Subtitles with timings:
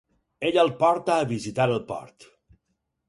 [0.49, 2.27] Ella el porta a visitar el port.